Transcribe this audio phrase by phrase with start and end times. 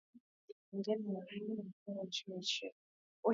[0.69, 2.73] Miungano ya mifumo ya karo choo cha shimo